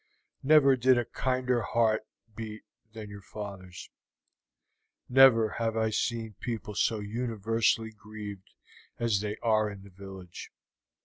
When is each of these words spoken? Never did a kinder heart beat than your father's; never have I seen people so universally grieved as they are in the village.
Never 0.41 0.75
did 0.75 0.97
a 0.97 1.05
kinder 1.05 1.61
heart 1.61 2.07
beat 2.35 2.63
than 2.91 3.11
your 3.11 3.21
father's; 3.21 3.91
never 5.07 5.47
have 5.59 5.77
I 5.77 5.91
seen 5.91 6.33
people 6.39 6.73
so 6.73 6.97
universally 6.97 7.91
grieved 7.91 8.55
as 8.97 9.19
they 9.21 9.37
are 9.43 9.69
in 9.69 9.83
the 9.83 9.91
village. 9.91 10.49